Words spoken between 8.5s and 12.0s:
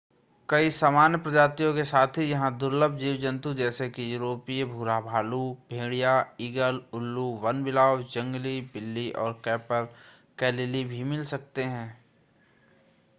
बिल्ली और कैपरकैलिली भी मिल सकते हैं